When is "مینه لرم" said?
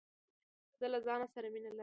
1.53-1.79